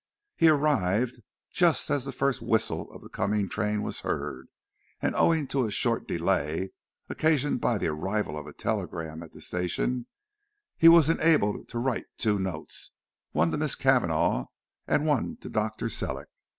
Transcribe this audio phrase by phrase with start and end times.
[0.35, 1.21] He arrived
[1.51, 4.47] just as the first whistle of the coming train was heard,
[4.99, 6.71] and owing to a short delay
[7.07, 10.07] occasioned by the arrival of a telegram at the station,
[10.75, 12.89] he was enabled to write two notes,
[13.31, 14.45] one to Miss Cavanagh
[14.87, 15.87] and one to Dr.
[15.87, 16.29] Sellick.